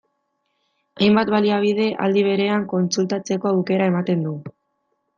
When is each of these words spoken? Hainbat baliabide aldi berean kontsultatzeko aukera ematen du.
Hainbat 1.01 1.33
baliabide 1.35 1.87
aldi 2.07 2.25
berean 2.31 2.67
kontsultatzeko 2.75 3.55
aukera 3.55 3.93
ematen 3.95 4.29
du. 4.31 4.39